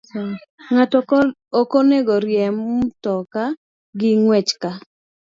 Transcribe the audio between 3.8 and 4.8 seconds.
gi ng'wech ka